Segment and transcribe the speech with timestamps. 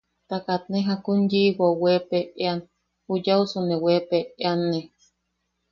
[0.27, 2.59] Ta katne jakun yiʼiwao, weepeʼean
[3.05, 4.79] juyausune, weanpeʼeanne.